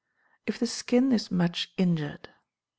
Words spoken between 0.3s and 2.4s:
If the Skin is much Injured.